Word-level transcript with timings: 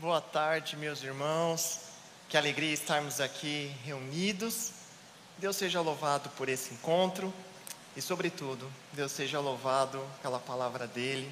Boa 0.00 0.22
tarde, 0.22 0.78
meus 0.78 1.02
irmãos. 1.02 1.80
Que 2.26 2.38
alegria 2.38 2.72
estarmos 2.72 3.20
aqui 3.20 3.70
reunidos. 3.84 4.70
Deus 5.36 5.56
seja 5.56 5.82
louvado 5.82 6.30
por 6.30 6.48
esse 6.48 6.72
encontro 6.72 7.30
e, 7.94 8.00
sobretudo, 8.00 8.66
Deus 8.94 9.12
seja 9.12 9.38
louvado 9.40 10.02
pela 10.22 10.38
palavra 10.38 10.86
dele 10.86 11.30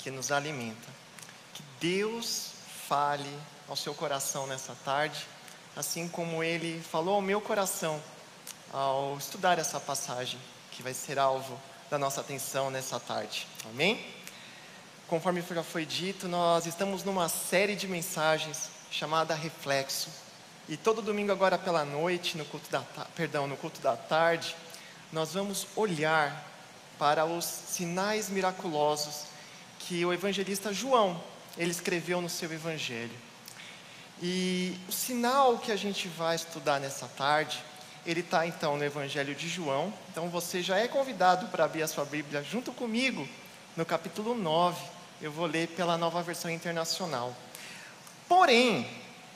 que 0.00 0.10
nos 0.10 0.30
alimenta. 0.30 0.86
Que 1.54 1.62
Deus 1.80 2.50
fale 2.86 3.38
ao 3.66 3.74
seu 3.74 3.94
coração 3.94 4.46
nessa 4.46 4.76
tarde, 4.84 5.26
assim 5.74 6.06
como 6.06 6.44
ele 6.44 6.78
falou 6.82 7.14
ao 7.14 7.22
meu 7.22 7.40
coração 7.40 7.98
ao 8.70 9.16
estudar 9.16 9.58
essa 9.58 9.80
passagem 9.80 10.38
que 10.72 10.82
vai 10.82 10.92
ser 10.92 11.18
alvo 11.18 11.58
da 11.88 11.98
nossa 11.98 12.20
atenção 12.20 12.70
nessa 12.70 13.00
tarde. 13.00 13.46
Amém? 13.70 14.19
Conforme 15.10 15.42
já 15.42 15.64
foi 15.64 15.84
dito, 15.84 16.28
nós 16.28 16.66
estamos 16.66 17.02
numa 17.02 17.28
série 17.28 17.74
de 17.74 17.88
mensagens 17.88 18.70
chamada 18.92 19.34
Reflexo. 19.34 20.08
E 20.68 20.76
todo 20.76 21.02
domingo 21.02 21.32
agora 21.32 21.58
pela 21.58 21.84
noite, 21.84 22.38
no 22.38 22.44
culto 22.44 22.70
da, 22.70 22.80
perdão, 23.16 23.48
no 23.48 23.56
culto 23.56 23.80
da 23.80 23.96
tarde, 23.96 24.54
nós 25.12 25.34
vamos 25.34 25.66
olhar 25.74 26.48
para 26.96 27.24
os 27.24 27.44
sinais 27.44 28.30
miraculosos 28.30 29.24
que 29.80 30.06
o 30.06 30.12
evangelista 30.12 30.72
João, 30.72 31.20
ele 31.58 31.72
escreveu 31.72 32.20
no 32.20 32.28
seu 32.28 32.52
evangelho. 32.52 33.18
E 34.22 34.78
o 34.88 34.92
sinal 34.92 35.58
que 35.58 35.72
a 35.72 35.76
gente 35.76 36.06
vai 36.06 36.36
estudar 36.36 36.78
nessa 36.78 37.08
tarde, 37.08 37.60
ele 38.06 38.20
está 38.20 38.46
então 38.46 38.76
no 38.76 38.84
evangelho 38.84 39.34
de 39.34 39.48
João. 39.48 39.92
Então 40.12 40.28
você 40.28 40.62
já 40.62 40.78
é 40.78 40.86
convidado 40.86 41.48
para 41.48 41.64
abrir 41.64 41.82
a 41.82 41.88
sua 41.88 42.04
Bíblia 42.04 42.44
junto 42.44 42.72
comigo 42.72 43.28
no 43.76 43.84
capítulo 43.84 44.36
9. 44.36 44.99
Eu 45.20 45.30
vou 45.30 45.44
ler 45.44 45.68
pela 45.68 45.98
nova 45.98 46.22
versão 46.22 46.50
internacional. 46.50 47.36
Porém, 48.26 48.88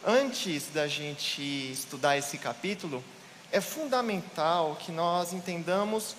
antes 0.02 0.68
da 0.68 0.88
gente 0.88 1.42
estudar 1.42 2.16
esse 2.16 2.38
capítulo, 2.38 3.04
é 3.52 3.60
fundamental 3.60 4.76
que 4.80 4.90
nós 4.90 5.34
entendamos 5.34 6.16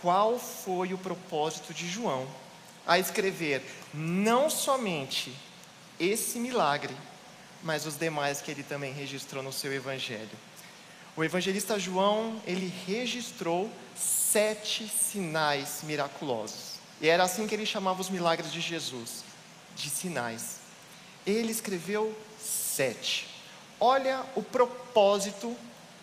qual 0.00 0.38
foi 0.38 0.94
o 0.94 0.98
propósito 0.98 1.74
de 1.74 1.88
João 1.88 2.28
a 2.86 2.98
escrever 2.98 3.62
não 3.92 4.48
somente 4.48 5.32
esse 5.98 6.38
milagre, 6.38 6.94
mas 7.62 7.86
os 7.86 7.96
demais 7.96 8.40
que 8.40 8.50
ele 8.50 8.62
também 8.62 8.92
registrou 8.92 9.42
no 9.42 9.52
seu 9.52 9.72
evangelho. 9.72 10.30
O 11.16 11.24
evangelista 11.24 11.78
João, 11.78 12.40
ele 12.46 12.72
registrou 12.86 13.70
sete 13.96 14.88
sinais 14.88 15.80
miraculosos. 15.82 16.71
E 17.02 17.08
era 17.08 17.24
assim 17.24 17.48
que 17.48 17.54
ele 17.54 17.66
chamava 17.66 18.00
os 18.00 18.08
milagres 18.08 18.52
de 18.52 18.60
Jesus, 18.60 19.24
de 19.74 19.90
sinais. 19.90 20.58
Ele 21.26 21.50
escreveu 21.50 22.16
sete. 22.40 23.28
Olha 23.80 24.24
o 24.36 24.42
propósito 24.42 25.56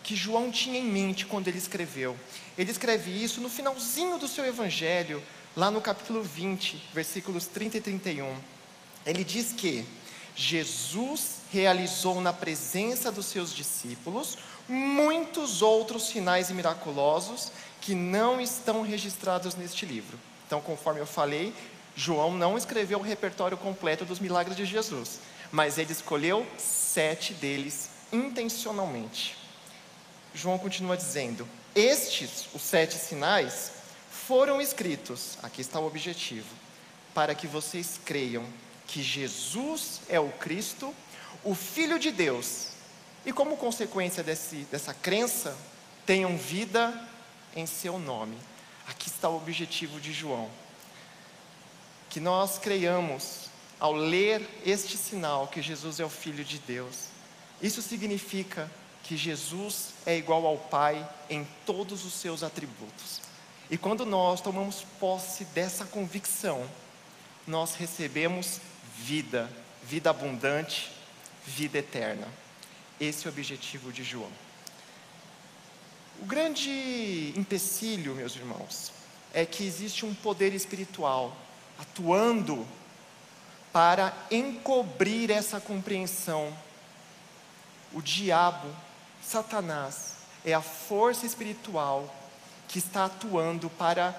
que 0.04 0.14
João 0.14 0.52
tinha 0.52 0.78
em 0.78 0.84
mente 0.84 1.26
quando 1.26 1.48
ele 1.48 1.58
escreveu. 1.58 2.18
Ele 2.58 2.70
escreve 2.70 3.12
isso 3.12 3.40
no 3.40 3.50
finalzinho 3.50 4.18
do 4.18 4.28
seu 4.28 4.46
evangelho, 4.46 5.24
lá 5.56 5.72
no 5.72 5.80
capítulo 5.80 6.22
20, 6.22 6.90
versículos 6.94 7.48
30 7.48 7.78
e 7.78 7.82
31. 7.82 8.36
Ele 9.06 9.24
diz 9.24 9.54
que 9.54 9.86
Jesus 10.36 11.38
realizou 11.50 12.20
na 12.20 12.34
presença 12.34 13.10
dos 13.10 13.28
seus 13.28 13.56
discípulos 13.56 14.38
muitos 14.68 15.62
outros 15.62 16.08
sinais 16.08 16.52
miraculosos 16.52 17.52
que 17.80 17.96
não 17.96 18.42
estão 18.42 18.82
registrados 18.82 19.56
neste 19.56 19.86
livro. 19.86 20.20
Então, 20.50 20.60
conforme 20.62 21.00
eu 21.00 21.06
falei, 21.06 21.54
João 21.96 22.34
não 22.34 22.58
escreveu 22.58 22.98
o 22.98 23.04
repertório 23.04 23.56
completo 23.56 24.04
dos 24.04 24.20
milagres 24.20 24.58
de 24.58 24.66
Jesus, 24.66 25.20
mas 25.52 25.78
ele 25.78 25.92
escolheu 25.92 26.44
sete 26.58 27.36
deles 27.36 27.92
intencionalmente. 28.12 29.38
João 30.34 30.58
continua 30.58 30.98
dizendo: 30.98 31.48
Estes, 31.76 32.48
os 32.52 32.64
sete 32.64 32.96
sinais, 32.96 33.74
foram 34.10 34.60
escritos, 34.60 35.38
aqui 35.44 35.62
está 35.62 35.80
o 35.80 35.86
objetivo, 35.86 36.50
para 37.14 37.36
que 37.36 37.46
vocês 37.46 38.00
creiam 38.04 38.44
que 38.88 39.04
Jesus 39.04 40.02
é 40.10 40.20
o 40.20 40.30
Cristo, 40.30 40.96
o 41.44 41.54
Filho 41.54 42.00
de 42.00 42.10
Deus, 42.10 42.70
e 43.24 43.32
como 43.32 43.56
consequência 43.56 44.24
desse, 44.24 44.66
dessa 44.72 44.96
crença, 44.96 45.56
tenham 46.08 46.36
vida 46.36 46.92
em 47.56 47.68
seu 47.68 48.00
nome. 48.00 48.36
Aqui 48.90 49.08
está 49.08 49.30
o 49.30 49.38
objetivo 49.38 50.02
de 50.02 50.12
João. 50.12 50.50
Que 52.10 52.20
nós 52.20 52.58
creiamos, 52.58 53.50
ao 53.80 53.94
ler 53.94 54.42
este 54.66 54.98
sinal, 54.98 55.48
que 55.48 55.62
Jesus 55.62 56.00
é 56.00 56.06
o 56.06 56.10
Filho 56.10 56.44
de 56.44 56.58
Deus. 56.58 57.10
Isso 57.62 57.84
significa 57.84 58.70
que 59.04 59.16
Jesus 59.16 59.94
é 60.08 60.18
igual 60.18 60.46
ao 60.46 60.58
Pai 60.58 61.08
em 61.30 61.48
todos 61.68 62.04
os 62.04 62.14
seus 62.14 62.42
atributos. 62.42 63.22
E 63.70 63.78
quando 63.78 64.08
nós 64.08 64.42
tomamos 64.42 64.84
posse 65.00 65.46
dessa 65.46 65.86
convicção, 65.86 66.68
nós 67.46 67.76
recebemos 67.76 68.60
vida, 68.98 69.48
vida 69.84 70.10
abundante, 70.10 70.92
vida 71.46 71.78
eterna. 71.78 72.28
Esse 73.00 73.28
é 73.28 73.30
o 73.30 73.34
objetivo 73.34 73.92
de 73.94 74.04
João. 74.04 74.49
O 76.22 76.26
grande 76.26 77.34
empecilho, 77.38 78.16
meus 78.16 78.36
irmãos, 78.36 78.92
é 79.34 79.46
que 79.46 79.66
existe 79.66 80.06
um 80.06 80.14
poder 80.14 80.54
espiritual 80.54 81.36
atuando 81.78 82.68
para 83.72 84.14
encobrir 84.30 85.32
essa 85.32 85.62
compreensão. 85.62 86.54
O 87.94 88.02
diabo, 88.02 88.68
Satanás, 89.24 90.16
é 90.44 90.54
a 90.54 90.62
força 90.62 91.26
espiritual 91.26 92.14
que 92.68 92.80
está 92.80 93.06
atuando 93.06 93.70
para 93.70 94.16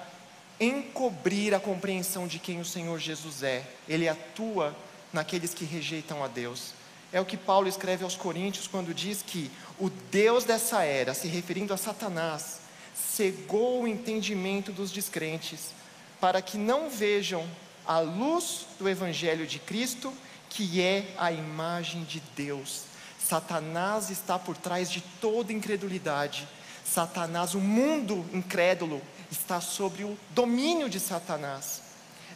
encobrir 0.59 1.55
a 1.55 1.61
compreensão 1.61 2.27
de 2.27 2.39
quem 2.39 2.61
o 2.61 2.65
Senhor 2.65 2.99
Jesus 2.99 3.43
é. 3.43 3.65
Ele 3.89 4.09
atua 4.09 4.75
naqueles 5.13 5.53
que 5.53 5.65
rejeitam 5.65 6.25
a 6.25 6.29
Deus. 6.29 6.73
É 7.13 7.21
o 7.21 7.25
que 7.25 7.37
Paulo 7.37 7.69
escreve 7.69 8.05
aos 8.05 8.15
Coríntios 8.15 8.69
quando 8.69 8.95
diz 8.95 9.23
que 9.23 9.51
o 9.79 9.91
Deus 9.91 10.45
dessa 10.45 10.85
era, 10.85 11.13
se 11.15 11.27
referindo 11.27 11.75
a 11.75 11.77
Satanás, 11.77 12.61
cegou 12.95 13.83
o 13.83 13.89
entendimento 13.89 14.71
dos 14.71 14.93
descrentes, 14.93 15.73
para 16.21 16.41
que 16.41 16.57
não 16.57 16.89
vejam 16.89 17.47
a 17.87 17.99
luz 17.99 18.67
do 18.79 18.89
Evangelho 18.89 19.47
de 19.47 19.59
Cristo, 19.59 20.13
que 20.49 20.81
é 20.81 21.13
a 21.19 21.33
imagem 21.33 22.05
de 22.05 22.21
Deus. 22.37 22.85
Satanás 23.19 24.11
está 24.11 24.39
por 24.39 24.57
trás 24.57 24.91
de 24.91 25.01
toda 25.21 25.53
incredulidade. 25.53 26.47
Satanás, 26.85 27.55
o 27.55 27.61
mundo 27.61 28.25
incrédulo, 28.33 29.01
está 29.31 29.61
sobre 29.61 30.05
o 30.05 30.19
domínio 30.31 30.89
de 30.89 30.99
Satanás. 30.99 31.83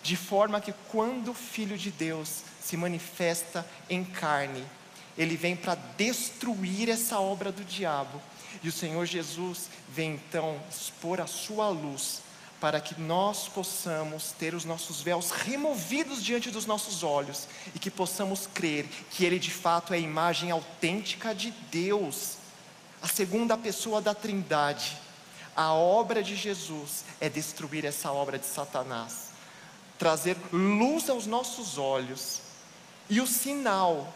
De 0.02 0.16
forma 0.16 0.60
que 0.60 0.74
quando 0.90 1.30
o 1.30 1.34
Filho 1.34 1.78
de 1.78 1.90
Deus 1.90 2.42
se 2.64 2.76
manifesta 2.76 3.66
em 3.90 4.02
carne. 4.02 4.64
Ele 5.18 5.36
vem 5.36 5.54
para 5.54 5.74
destruir 5.96 6.88
essa 6.88 7.20
obra 7.20 7.52
do 7.52 7.62
diabo. 7.62 8.20
E 8.62 8.68
o 8.68 8.72
Senhor 8.72 9.04
Jesus 9.04 9.68
vem 9.88 10.14
então 10.14 10.58
expor 10.70 11.20
a 11.20 11.26
sua 11.26 11.68
luz 11.68 12.22
para 12.60 12.80
que 12.80 12.98
nós 12.98 13.46
possamos 13.46 14.32
ter 14.32 14.54
os 14.54 14.64
nossos 14.64 15.02
véus 15.02 15.30
removidos 15.30 16.24
diante 16.24 16.50
dos 16.50 16.64
nossos 16.64 17.02
olhos 17.02 17.46
e 17.74 17.78
que 17.78 17.90
possamos 17.90 18.48
crer 18.54 18.86
que 19.10 19.24
Ele 19.24 19.38
de 19.38 19.50
fato 19.50 19.92
é 19.92 19.98
a 19.98 20.00
imagem 20.00 20.50
autêntica 20.50 21.34
de 21.34 21.50
Deus, 21.70 22.38
a 23.02 23.08
segunda 23.08 23.58
pessoa 23.58 24.00
da 24.00 24.14
Trindade. 24.14 24.96
A 25.54 25.74
obra 25.74 26.22
de 26.22 26.34
Jesus 26.34 27.04
é 27.20 27.28
destruir 27.28 27.84
essa 27.84 28.10
obra 28.10 28.38
de 28.38 28.46
Satanás, 28.46 29.28
trazer 29.98 30.36
luz 30.50 31.10
aos 31.10 31.26
nossos 31.26 31.76
olhos 31.76 32.40
e 33.08 33.20
o 33.20 33.26
sinal, 33.26 34.12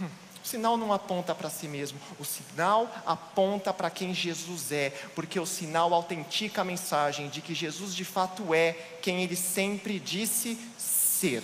hum, 0.00 0.08
o 0.42 0.46
sinal 0.46 0.76
não 0.76 0.92
aponta 0.92 1.34
para 1.34 1.50
si 1.50 1.68
mesmo, 1.68 1.98
o 2.18 2.24
sinal 2.24 2.90
aponta 3.06 3.72
para 3.72 3.90
quem 3.90 4.12
Jesus 4.12 4.72
é, 4.72 4.90
porque 5.14 5.38
o 5.38 5.46
sinal 5.46 5.94
autentica 5.94 6.62
a 6.62 6.64
mensagem 6.64 7.28
de 7.28 7.40
que 7.40 7.54
Jesus 7.54 7.94
de 7.94 8.04
fato 8.04 8.52
é 8.54 8.72
quem 9.00 9.22
ele 9.22 9.36
sempre 9.36 9.98
disse 10.00 10.58
ser. 10.78 11.42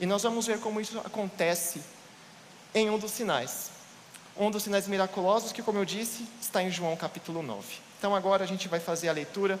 E 0.00 0.06
nós 0.06 0.22
vamos 0.22 0.46
ver 0.46 0.60
como 0.60 0.80
isso 0.80 0.98
acontece 1.00 1.82
em 2.74 2.90
um 2.90 2.98
dos 2.98 3.12
sinais. 3.12 3.70
Um 4.36 4.50
dos 4.50 4.62
sinais 4.62 4.86
miraculosos 4.86 5.50
que, 5.50 5.62
como 5.62 5.78
eu 5.78 5.84
disse, 5.84 6.24
está 6.40 6.62
em 6.62 6.70
João 6.70 6.96
capítulo 6.96 7.42
9. 7.42 7.66
Então 7.98 8.14
agora 8.14 8.44
a 8.44 8.46
gente 8.46 8.68
vai 8.68 8.78
fazer 8.78 9.08
a 9.08 9.12
leitura 9.12 9.58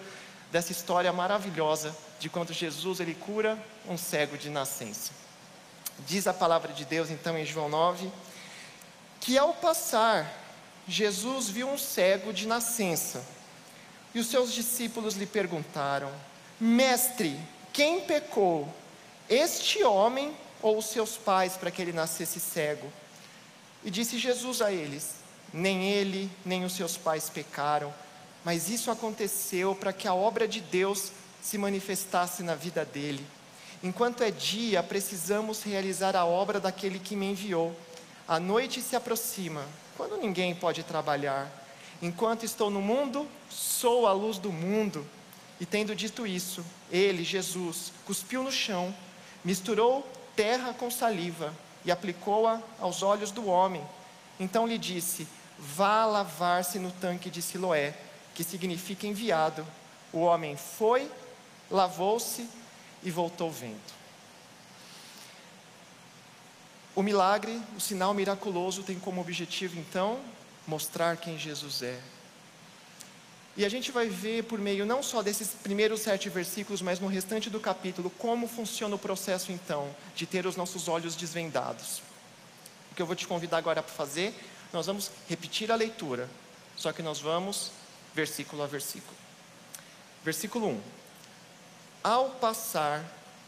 dessa 0.52 0.70
história 0.70 1.12
maravilhosa 1.12 1.94
de 2.20 2.28
quando 2.28 2.52
Jesus 2.52 3.00
ele 3.00 3.14
cura 3.14 3.58
um 3.88 3.98
cego 3.98 4.38
de 4.38 4.48
nascença. 4.48 5.12
Diz 6.06 6.26
a 6.26 6.34
palavra 6.34 6.72
de 6.72 6.84
Deus 6.84 7.10
então 7.10 7.36
em 7.36 7.44
João 7.44 7.68
9, 7.68 8.10
que 9.20 9.36
ao 9.36 9.52
passar, 9.54 10.32
Jesus 10.86 11.48
viu 11.48 11.68
um 11.68 11.76
cego 11.76 12.32
de 12.32 12.46
nascença. 12.46 13.24
E 14.14 14.18
os 14.18 14.28
seus 14.28 14.52
discípulos 14.52 15.14
lhe 15.14 15.26
perguntaram: 15.26 16.10
Mestre, 16.58 17.38
quem 17.72 18.00
pecou, 18.00 18.72
este 19.28 19.84
homem 19.84 20.34
ou 20.62 20.78
os 20.78 20.86
seus 20.86 21.16
pais 21.16 21.56
para 21.56 21.70
que 21.70 21.82
ele 21.82 21.92
nascesse 21.92 22.40
cego? 22.40 22.90
E 23.84 23.90
disse 23.90 24.18
Jesus 24.18 24.62
a 24.62 24.72
eles: 24.72 25.16
Nem 25.52 25.90
ele, 25.90 26.30
nem 26.44 26.64
os 26.64 26.72
seus 26.72 26.96
pais 26.96 27.28
pecaram, 27.28 27.92
mas 28.44 28.70
isso 28.70 28.90
aconteceu 28.90 29.74
para 29.74 29.92
que 29.92 30.08
a 30.08 30.14
obra 30.14 30.48
de 30.48 30.60
Deus 30.60 31.12
se 31.42 31.58
manifestasse 31.58 32.42
na 32.42 32.54
vida 32.54 32.84
dele. 32.84 33.24
Enquanto 33.82 34.24
é 34.24 34.30
dia, 34.30 34.82
precisamos 34.82 35.62
realizar 35.62 36.16
a 36.16 36.24
obra 36.24 36.58
daquele 36.58 36.98
que 36.98 37.14
me 37.14 37.26
enviou. 37.26 37.74
A 38.26 38.40
noite 38.40 38.82
se 38.82 38.96
aproxima, 38.96 39.64
quando 39.96 40.16
ninguém 40.16 40.54
pode 40.54 40.82
trabalhar. 40.82 41.48
Enquanto 42.02 42.44
estou 42.44 42.70
no 42.70 42.80
mundo, 42.80 43.26
sou 43.48 44.06
a 44.06 44.12
luz 44.12 44.38
do 44.38 44.50
mundo. 44.50 45.06
E 45.60 45.66
tendo 45.66 45.94
dito 45.94 46.26
isso, 46.26 46.64
ele, 46.90 47.22
Jesus, 47.22 47.92
cuspiu 48.04 48.42
no 48.42 48.50
chão, 48.50 48.94
misturou 49.44 50.06
terra 50.34 50.72
com 50.72 50.90
saliva 50.90 51.54
e 51.84 51.90
aplicou-a 51.90 52.60
aos 52.80 53.02
olhos 53.02 53.30
do 53.30 53.46
homem. 53.46 53.82
Então 54.40 54.66
lhe 54.66 54.78
disse: 54.78 55.26
Vá 55.58 56.04
lavar-se 56.04 56.78
no 56.78 56.90
tanque 56.90 57.30
de 57.30 57.42
Siloé, 57.42 57.94
que 58.34 58.42
significa 58.42 59.06
enviado. 59.06 59.66
O 60.12 60.20
homem 60.20 60.56
foi, 60.56 61.10
lavou-se 61.70 62.48
e 63.02 63.10
voltou 63.10 63.50
vendo. 63.50 63.98
O 66.94 67.02
milagre, 67.02 67.60
o 67.76 67.80
sinal 67.80 68.12
miraculoso, 68.12 68.82
tem 68.82 68.98
como 68.98 69.20
objetivo, 69.20 69.78
então, 69.78 70.18
mostrar 70.66 71.16
quem 71.16 71.38
Jesus 71.38 71.82
é. 71.82 72.00
E 73.56 73.64
a 73.64 73.68
gente 73.68 73.90
vai 73.90 74.08
ver 74.08 74.44
por 74.44 74.58
meio 74.58 74.86
não 74.86 75.02
só 75.02 75.22
desses 75.22 75.48
primeiros 75.48 76.00
sete 76.00 76.28
versículos, 76.28 76.80
mas 76.80 77.00
no 77.00 77.08
restante 77.08 77.50
do 77.50 77.58
capítulo, 77.58 78.10
como 78.10 78.46
funciona 78.46 78.94
o 78.94 78.98
processo, 78.98 79.50
então, 79.50 79.94
de 80.14 80.26
ter 80.26 80.46
os 80.46 80.56
nossos 80.56 80.88
olhos 80.88 81.16
desvendados. 81.16 82.00
O 82.90 82.94
que 82.94 83.02
eu 83.02 83.06
vou 83.06 83.16
te 83.16 83.26
convidar 83.26 83.58
agora 83.58 83.82
para 83.82 83.92
fazer, 83.92 84.34
nós 84.72 84.86
vamos 84.86 85.10
repetir 85.28 85.72
a 85.72 85.74
leitura, 85.74 86.28
só 86.76 86.92
que 86.92 87.02
nós 87.02 87.20
vamos 87.20 87.72
versículo 88.14 88.62
a 88.62 88.66
versículo. 88.66 89.16
Versículo 90.24 90.68
1: 90.68 90.80
Ao 92.02 92.30
passar, 92.30 93.04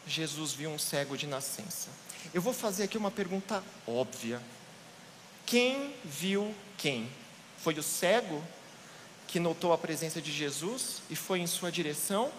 Jesus 0.07 0.53
viu 0.53 0.71
um 0.71 0.79
cego 0.79 1.17
de 1.17 1.27
nascença. 1.27 1.89
Eu 2.35 2.43
vou 2.43 2.53
fazer 2.53 2.85
aqui 2.85 2.99
uma 2.99 3.11
pergunta 3.11 3.63
óbvia. 3.87 4.41
Quem 5.47 5.95
viu 6.05 6.55
quem? 6.77 7.11
Foi 7.59 7.75
o 7.75 7.83
cego 7.83 8.43
que 9.27 9.39
notou 9.39 9.73
a 9.73 9.79
presença 9.79 10.21
de 10.21 10.33
Jesus 10.33 11.03
e 11.09 11.17
foi 11.17 11.41
em 11.41 11.47
sua 11.47 11.71
direção? 11.71 12.33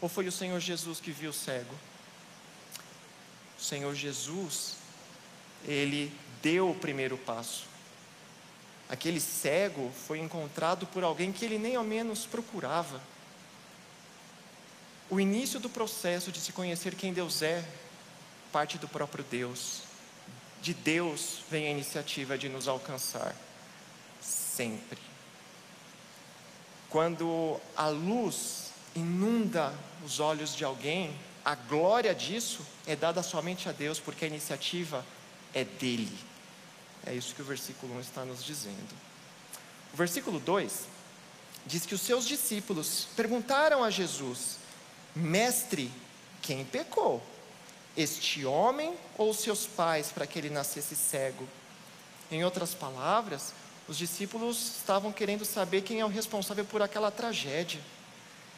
Ou 0.00 0.08
foi 0.08 0.26
o 0.26 0.32
Senhor 0.32 0.58
Jesus 0.60 1.00
que 1.00 1.10
viu 1.10 1.30
o 1.30 1.34
cego? 1.34 1.74
O 3.58 3.62
Senhor 3.62 3.94
Jesus, 3.94 4.76
ele 5.66 6.12
deu 6.42 6.70
o 6.70 6.74
primeiro 6.74 7.18
passo. 7.18 7.64
Aquele 8.88 9.20
cego 9.20 9.92
foi 10.06 10.18
encontrado 10.18 10.86
por 10.86 11.04
alguém 11.04 11.30
que 11.30 11.44
ele 11.44 11.58
nem 11.58 11.76
ao 11.76 11.84
menos 11.84 12.26
procurava. 12.26 13.00
O 15.10 15.18
início 15.18 15.58
do 15.58 15.68
processo 15.68 16.30
de 16.30 16.40
se 16.40 16.52
conhecer 16.52 16.94
quem 16.94 17.12
Deus 17.12 17.42
é 17.42 17.64
parte 18.52 18.78
do 18.78 18.86
próprio 18.86 19.24
Deus. 19.28 19.80
De 20.62 20.72
Deus 20.72 21.40
vem 21.50 21.66
a 21.66 21.70
iniciativa 21.70 22.38
de 22.38 22.48
nos 22.48 22.68
alcançar. 22.68 23.34
Sempre. 24.22 25.00
Quando 26.88 27.60
a 27.76 27.88
luz 27.88 28.70
inunda 28.94 29.74
os 30.04 30.20
olhos 30.20 30.54
de 30.54 30.64
alguém, 30.64 31.12
a 31.44 31.56
glória 31.56 32.14
disso 32.14 32.64
é 32.86 32.94
dada 32.94 33.20
somente 33.20 33.68
a 33.68 33.72
Deus, 33.72 33.98
porque 33.98 34.24
a 34.24 34.28
iniciativa 34.28 35.04
é 35.52 35.64
dele. 35.64 36.16
É 37.04 37.12
isso 37.12 37.34
que 37.34 37.42
o 37.42 37.44
versículo 37.44 37.96
1 37.96 38.00
está 38.00 38.24
nos 38.24 38.44
dizendo. 38.44 38.94
O 39.92 39.96
versículo 39.96 40.38
2 40.38 40.86
diz 41.66 41.84
que 41.84 41.96
os 41.96 42.00
seus 42.00 42.28
discípulos 42.28 43.08
perguntaram 43.16 43.82
a 43.82 43.90
Jesus: 43.90 44.59
Mestre, 45.20 45.92
quem 46.40 46.64
pecou? 46.64 47.22
Este 47.96 48.44
homem 48.46 48.94
ou 49.18 49.34
seus 49.34 49.66
pais 49.66 50.10
para 50.10 50.26
que 50.26 50.38
ele 50.38 50.50
nascesse 50.50 50.96
cego? 50.96 51.46
Em 52.30 52.44
outras 52.44 52.74
palavras, 52.74 53.52
os 53.86 53.98
discípulos 53.98 54.76
estavam 54.78 55.12
querendo 55.12 55.44
saber 55.44 55.82
quem 55.82 56.00
é 56.00 56.04
o 56.04 56.08
responsável 56.08 56.64
por 56.64 56.80
aquela 56.80 57.10
tragédia. 57.10 57.80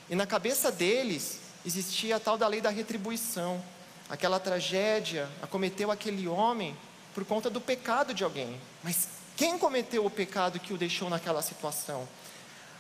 E 0.09 0.15
na 0.15 0.27
cabeça 0.27 0.71
deles 0.71 1.39
existia 1.65 2.17
a 2.17 2.21
tal 2.21 2.37
da 2.37 2.47
lei 2.47 2.61
da 2.61 2.71
retribuição. 2.71 3.63
Aquela 4.09 4.39
tragédia 4.39 5.29
acometeu 5.41 5.91
aquele 5.91 6.29
homem 6.29 6.77
por 7.15 7.25
conta 7.25 7.49
do 7.49 7.61
pecado 7.61 8.13
de 8.13 8.23
alguém. 8.23 8.61
Mas 8.83 9.09
quem 9.37 9.59
cometeu 9.59 10.05
o 10.05 10.11
pecado 10.11 10.61
que 10.61 10.73
o 10.73 10.79
deixou 10.79 11.09
naquela 11.09 11.41
situação? 11.41 12.07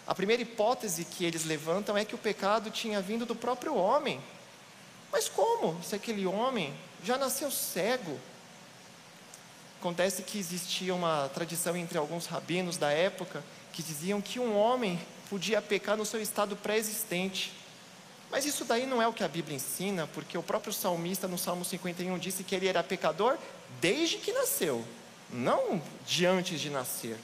A 0.07 0.15
primeira 0.15 0.43
hipótese 0.43 1.05
que 1.05 1.25
eles 1.25 1.45
levantam 1.45 1.97
é 1.97 2.05
que 2.05 2.15
o 2.15 2.19
pecado 2.19 2.71
tinha 2.71 3.01
vindo 3.01 3.25
do 3.25 3.37
próprio 3.37 3.75
homem. 3.77 4.21
Mas 5.13 5.29
como? 5.29 5.81
Se 5.83 5.95
aquele 5.95 6.27
homem 6.27 6.75
já 7.05 7.17
nasceu 7.17 7.51
cego. 7.51 8.19
Acontece 9.79 10.23
que 10.23 10.39
existia 10.39 10.95
uma 10.95 11.29
tradição 11.35 11.77
entre 11.77 11.99
alguns 11.99 12.27
rabinos 12.27 12.77
da 12.77 12.91
época 12.91 13.43
que 13.73 13.83
diziam 13.83 14.21
que 14.21 14.39
um 14.39 14.57
homem 14.57 15.01
podia 15.29 15.63
pecar 15.63 15.97
no 15.97 16.05
seu 16.05 16.21
estado 16.21 16.57
pré-existente. 16.57 17.53
Mas 18.31 18.47
isso 18.47 18.65
daí 18.65 18.87
não 18.87 19.03
é 19.03 19.07
o 19.07 19.13
que 19.13 19.25
a 19.25 19.29
Bíblia 19.29 19.57
ensina, 19.57 20.07
porque 20.09 20.39
o 20.39 20.43
próprio 20.43 20.73
salmista 20.73 21.29
no 21.29 21.37
Salmo 21.37 21.65
51 21.65 22.19
disse 22.19 22.45
que 22.45 22.55
ele 22.55 22.69
era 22.69 22.83
pecador 22.83 23.37
desde 23.81 24.19
que 24.19 24.33
nasceu, 24.33 24.85
não 25.31 25.83
de 26.07 26.27
antes 26.27 26.61
de 26.61 26.71
nascer. 26.71 27.19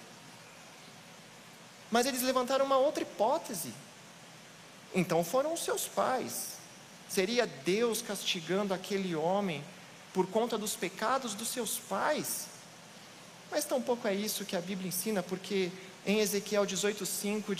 Mas 1.90 2.06
eles 2.06 2.22
levantaram 2.22 2.64
uma 2.64 2.76
outra 2.76 3.02
hipótese. 3.02 3.72
Então 4.94 5.24
foram 5.24 5.52
os 5.54 5.60
seus 5.64 5.86
pais. 5.86 6.58
Seria 7.08 7.46
Deus 7.46 8.02
castigando 8.02 8.74
aquele 8.74 9.14
homem 9.14 9.64
por 10.12 10.26
conta 10.26 10.58
dos 10.58 10.76
pecados 10.76 11.34
dos 11.34 11.48
seus 11.48 11.78
pais? 11.78 12.46
Mas 13.50 13.64
tampouco 13.64 14.06
é 14.06 14.14
isso 14.14 14.44
que 14.44 14.56
a 14.56 14.60
Bíblia 14.60 14.88
ensina, 14.88 15.22
porque 15.22 15.70
em 16.06 16.20
Ezequiel 16.20 16.64
18,5 16.66 17.54